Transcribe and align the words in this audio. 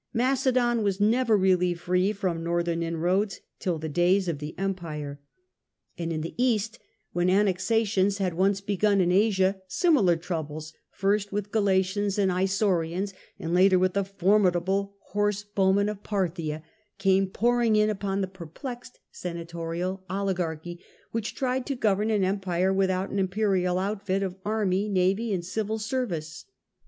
Macedon 0.15 0.81
was 0.81 0.99
never 0.99 1.37
really 1.37 1.75
free 1.75 2.11
from 2.11 2.43
northern 2.43 2.81
inroads 2.81 3.39
till 3.59 3.77
the 3.77 3.87
days 3.87 4.27
of 4.27 4.39
the 4.39 4.57
empire. 4.57 5.19
And 5.95 6.09
ro 6.11 6.17
LATjEE 6.17 6.17
days 6.17 6.17
OF 6.17 6.17
THE 6.17 6.17
ROMAN 6.17 6.17
REPUBLIC 6.17 6.17
in 6.17 6.21
the 6.21 6.43
East, 6.43 6.79
when 7.13 7.29
annexations 7.29 8.17
ha3 8.17 8.33
ones 8.33 8.61
begun 8.61 8.99
in 8.99 9.11
Asia, 9.11 9.61
similar 9.67 10.15
troubles, 10.15 10.73
first 10.89 11.31
with 11.31 11.51
Gralatians 11.51 12.17
aiifi 12.17 12.41
Isaurians, 12.45 13.13
anfi 13.39 13.53
later 13.53 13.77
with 13.77 13.93
the 13.93 14.03
formidable 14.03 14.95
horse 15.11 15.43
bowmen 15.43 15.87
of 15.87 16.01
Partbia, 16.01 16.63
oame 16.99 17.31
pouring 17.31 17.75
in 17.75 17.91
upon 17.91 18.21
the 18.21 18.27
perplexed 18.27 18.99
senatorial 19.11 20.03
oligarchy, 20.09 20.79
which 21.11 21.35
tried 21.35 21.67
to 21.67 21.75
govern 21.75 22.09
an 22.09 22.23
empire 22.23 22.73
without 22.73 23.11
an 23.11 23.19
imperial 23.19 23.77
outfit 23.77 24.23
of 24.23 24.35
army, 24.43 24.89
navy, 24.89 25.31
and. 25.31 25.45
civil 25.45 25.77
sendee. 25.77 26.43